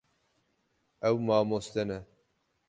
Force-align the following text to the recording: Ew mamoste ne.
Ew 1.09 1.15
mamoste 1.25 1.83
ne. 1.89 1.97